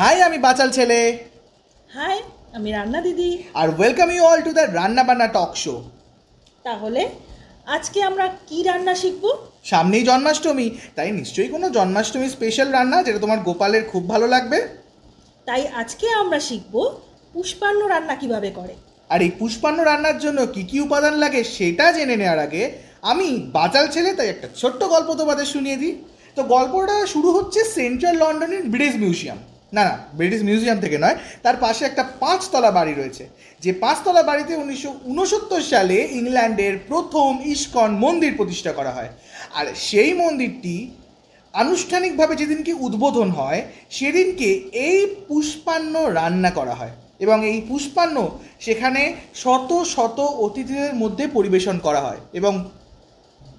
[0.00, 0.98] High আমি বাচাল ছেলে।
[1.96, 2.16] High
[2.56, 5.74] আমি রান্না দিদি। আর welcome you all to the রান্না বান্না টক শো
[6.66, 7.02] তাহলে
[7.76, 9.24] আজকে আমরা কি রান্না শিখব?
[9.70, 14.58] সামনেই জন্মাষ্টমী তাই নিশ্চয়ই কোনো জন্মাষ্টমী স্পেশাল রান্না যেটা তোমার গোপালের খুব ভালো লাগবে?
[15.48, 16.74] তাই আজকে আমরা শিখব
[17.34, 18.74] পুষ্পান্ন রান্না কীভাবে করে।
[19.10, 22.62] আর এই পুষ্পান্ন রান্নার জন্য কি কি উপাদান লাগে সেটা জেনে নেওয়ার আগে
[23.10, 25.94] আমি বাচাল ছেলে তাই একটা ছোট্ট গল্প তোমাদের শুনিয়ে দিই।
[26.36, 29.38] তো গল্পটা শুরু হচ্ছে সেন্ট্রাল লন্ডনের ব্রিটিশ মিউজিয়াম
[29.76, 33.28] না না ব্রিটিশ মিউজিয়াম থেকে নয়, তার পাশে একটা পাঁচতলা বাড়ি রয়েছে।
[33.60, 39.08] যে পাঁচতলা বাড়িতে উনিশশো উনসত্তর সালে ইংল্যান্ডের প্রথম ইস্কন মন্দির প্রতিষ্ঠা করা হয়।
[39.54, 40.76] আর সেই মন্দিরটি
[41.52, 43.60] আনুষ্ঠানিকভাবে যেদিনকে উদ্বোধন হয়,
[43.90, 44.50] সেদিনকে
[44.88, 48.16] এই পুষ্পান্ন রান্না করা হয়। এবং এই পুষ্পান্ন
[48.60, 49.02] সেখানে
[49.34, 52.52] শত শত অতিথিদের মধ্যে পরিবেশন করা হয়। এবং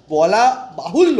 [0.08, 0.44] বলা
[0.76, 1.18] বাহুল্য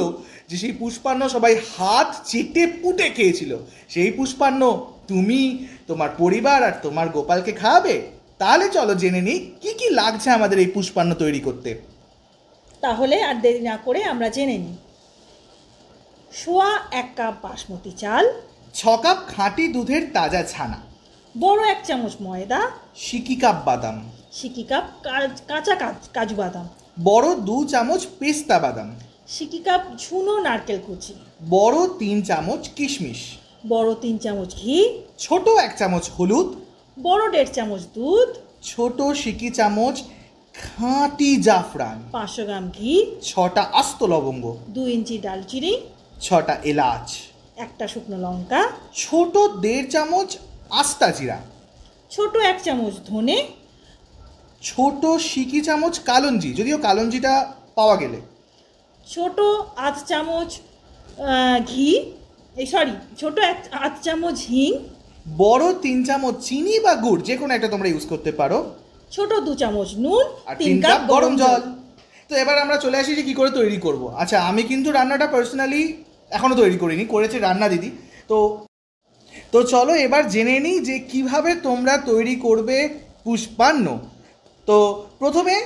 [0.48, 3.56] যে সেই পুষ্পান্ন সবাই হাত চেটে পুটে খেয়েছিল।
[3.88, 8.10] সেই পুষ্পান্ন তুমি তোমার পরিবার আর তোমার গোপালকে খাওয়াবে?
[8.38, 11.80] তাহলে চলো জেনে নিই কী কী লাগছে আমাদের এই পুষ্পান্ন তৈরি করতে?
[12.80, 14.76] তাহলে আর দেরি না করে আমরা জেনে নিই।
[16.32, 18.40] সোয়া এক কাপ বাসমতি চাল
[18.74, 20.78] ছ কাপ খাঁটি দুধের তাজা ছানা
[21.40, 24.84] বড় এক চামচ ময়দা সিকি কাপ বাদাম সিকি কাপ
[25.48, 26.68] কাঁচা কাজ- কাজু বাদাম।
[27.04, 28.94] বড় দু চামচ পেস্তা বাদাম
[29.34, 31.14] সিকি কাপ ঝুনো নারকেল কুচি।
[31.50, 33.20] বড় তিন চামচ কিশমিশ।
[33.68, 34.78] বড় তিন চামচ ঘি।
[35.18, 36.48] ছোট এক চামচ হলুদ।
[37.02, 38.28] বড় দেড় চামচ দুধ।
[38.62, 39.96] ছোট সিকি চামচ
[40.62, 45.72] খাঁটি জাফরান। পাঁচশো গ্রাম ঘি। ছটা আস্ত লবঙ্গ। দু ইঞ্চি ডালচিনি।
[46.20, 47.06] ছটা এলাচ।
[47.56, 48.60] একটা শুকনো লঙ্কা।
[48.94, 50.36] ছোট দেড় চামচ
[50.70, 51.38] আস্তা জিরা।
[52.10, 53.36] ছোট এক চামচ ধনে।
[54.62, 58.20] ছোট সিকি চামচ কালঞ্জি। যদিও কালঞ্জিটা পাওয়া গেলে।
[59.12, 59.38] ছোট
[59.86, 60.50] আধ চামচ
[61.70, 61.88] ঘি
[62.56, 64.70] এই সরি ছোট এক আধ চামচ হিং
[65.42, 68.58] বড় তিন চামচ চিনি বা গুড় যে কোনো একটা তোমরা ইউজ করতে পারো।
[69.14, 71.60] ছোট দু চামচ নুন আর তিন কাপ গরম জল।
[72.30, 75.82] তো এবার আমরা চলে আসি যে কী করে তৈরি করব। আচ্ছা আমি কিন্তু রান্নাটা পার্সোনালি
[76.36, 77.90] এখনও তৈরি করিনি করেছে রান্না দিদি।
[78.30, 78.36] তো
[79.52, 82.76] তো চলো এবার জেনে নিই যে কীভাবে তোমরা তৈরি করবে
[83.24, 83.86] পুষ্পান্ন।
[84.68, 84.76] তো
[85.20, 85.56] প্রথমে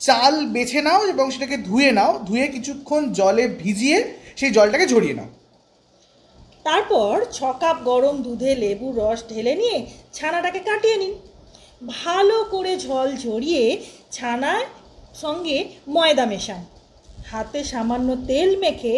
[0.00, 3.98] চাল বেছে নাও এবং সেটাকে ধুয়ে নাও ধুয়ে কিছুক্ষণ জলে ভিজিয়ে
[4.38, 5.28] সেই জলটাকে ঝরিয়ে নাও।
[6.66, 9.76] তারপর ছ কাপ গরম দুধে লেবুর রস ঢেলে নিয়ে
[10.16, 11.14] ছানাটাকে কাটিয়ে নিন।
[11.96, 13.64] ভালো করে ঝল ঝরিয়ে
[14.16, 14.64] ছানার
[15.22, 15.56] সঙ্গে
[15.94, 16.62] ময়দা মেশান।
[17.30, 18.96] হাতে সামান্য তেল মেখে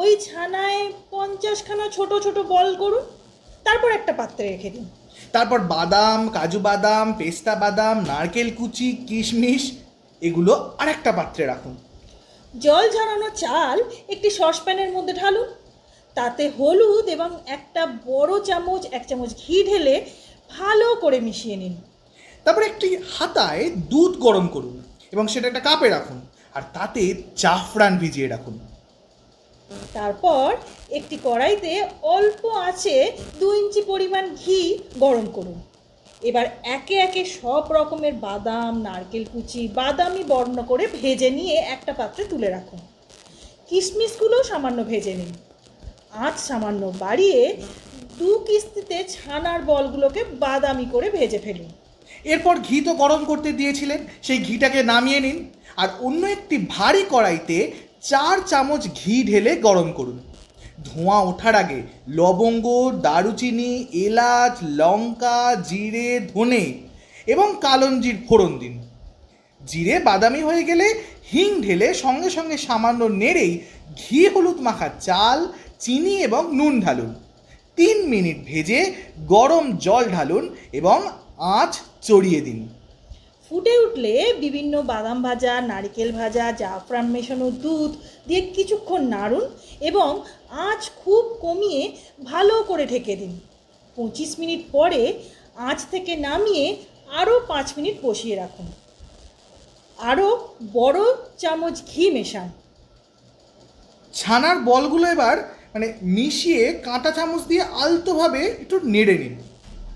[0.00, 0.82] ওই ছানায়
[1.12, 3.04] পঞ্চাশখানা ছোট ছোট বল করুন।
[3.66, 4.84] তারপর একটা পাত্রে রেখে দিন।
[5.34, 9.62] তারপর বাদাম কাজু বাদাম পেস্তা বাদাম নারকেল কুচি কিশমিশ
[10.22, 11.74] এগুলো আরেকটা পাত্রে রাখুন।
[12.54, 13.76] জল ঝরানো চাল
[14.14, 15.48] একটি সসপ্যানের মধ্যে ঢালুন।
[16.16, 19.96] তাতে হলুদ এবং একটা বড় চামচ এক চামচ ঘি ঢেলে
[20.50, 21.74] ভালো করে মিশিয়ে নিন।
[22.46, 24.76] তারপর একটি হাতায় দুধ গরম করুন
[25.14, 26.18] এবং সেটা একটা কাপে রাখুন
[26.56, 27.02] আর তাতে
[27.42, 28.54] জাফরান ভিজিয়ে রাখুন।
[29.96, 30.48] তারপর
[30.98, 31.72] একটি কড়াইতে
[32.16, 32.94] অল্প আছে
[33.40, 34.60] দু ইঞ্চি পরিমাণ ঘি
[35.04, 35.58] গরম করুন।
[36.28, 42.22] এবার একে একে সব রকমের বাদাম, নারকেল কুচি, বাদামি বর্ণ করে ভেজে নিয়ে একটা পাত্রে
[42.24, 42.80] তুলে রাখুন
[43.68, 45.32] কিশমিশগুলো সামান্য ভেজে নিন।
[46.26, 47.40] আঁচ সামান্য বাড়িয়ে
[48.18, 51.70] দু কিস্তিতে ছানার বলগুলোকে বাদামি করে ভেজে ফেলুন।
[52.24, 55.38] এরপর ঘি তো গরম করতে দিয়েছিলেন, সেই ঘিটাকে নামিয়ে নিন।
[55.76, 57.56] আর অন্য একটি ভারী কড়াইতে
[58.10, 60.18] চার চামচ ঘি ঢেলে গরম করুন।
[60.84, 62.66] ধোঁয়া ওঠার আগে লবঙ্গ,
[63.02, 63.72] দারুচিনি,
[64.06, 66.64] এলাচ, লঙ্কা, জিরে, ধনে
[67.26, 68.74] এবং কালঞ্জির ফোড়ন দিন।
[69.66, 70.86] জিরে বাদামি হয়ে গেলে
[71.32, 73.52] হিং ঢেলে সঙ্গে সঙ্গে সামান্য নেড়েই
[73.96, 75.38] ঘি, হলুদ মাখা চাল,
[75.78, 77.14] চিনি এবং নুন ঢালুন।
[77.76, 78.80] তিন মিনিট ভেজে
[79.26, 80.98] গরম জল ঢালুন এবং
[81.58, 82.68] আঁচ চড়িয়ে দিন।
[83.50, 87.92] ফুটে উঠলে বিভিন্ন বাদাম ভাজা, নারকেল ভাজা, জাফরান মেশানো দুধ
[88.26, 89.44] দিয়ে কিছুক্ষণ নাড়ুন
[89.80, 90.10] এবং
[90.68, 91.82] আঁচ খুব কমিয়ে
[92.24, 93.32] ভালো করে ঢেকে দিন।
[93.98, 95.02] পঁচিশ মিনিট পরে
[95.68, 96.64] আঁচ থেকে নামিয়ে
[97.20, 98.66] আরও পাঁচ মিনিট বসিয়ে রাখুন।
[99.98, 100.28] আরও
[100.72, 101.00] বড়
[101.38, 102.48] চামচ ঘি মেশান।
[104.14, 105.36] ছানার বলগুলো এবার
[105.74, 105.86] মানে
[106.16, 109.34] মিশিয়ে কাঁটা চামচ দিয়ে আলতোভাবে একটু নেড়ে নিন।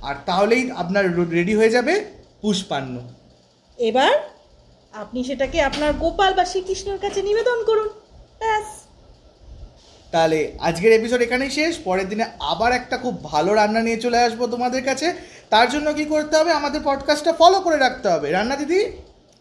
[0.09, 1.05] আর তাহলেই আপনার
[1.37, 1.95] রেডি হয়ে যাবে
[2.43, 2.95] পুষ্পান্ন।
[3.79, 4.11] এবার
[4.93, 7.89] আপনি সেটাকে আপনার গোপাল বা শ্রীকৃষ্ণের কাছে নিবেদন করুন।
[8.39, 8.65] ব্যাস।
[10.11, 14.47] তাহলে আজকের এপিসোড এখানেই শেষ। পরের দিনে আবার একটা খুব ভালো রান্না নিয়ে চলে আসব
[14.47, 15.15] তোমাদের কাছে।
[15.51, 16.53] তার জন্য কি করতে হবে?
[16.53, 18.85] আমাদের পডকাস্টটা ফলো করে রাখতে হবে। রান্না দিদি?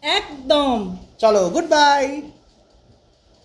[0.02, 2.22] একদম। চলো গুড বাই